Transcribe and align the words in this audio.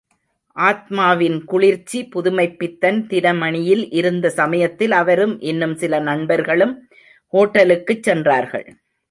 ஆத்மாவின் 0.57 1.43
குளிர்ச்சி 1.43 2.09
புதுமைத்பித்தன் 2.15 2.97
தினமணியில் 3.07 3.87
இருந்த 3.89 4.29
சமயத்தில் 4.29 4.91
அவரும் 4.91 5.39
இன்னும் 5.41 5.75
சில 5.75 5.99
நண்பர்களும் 5.99 6.73
ஹோட்டலுக்குச் 7.33 8.03
சென்றார்கள். 8.03 8.67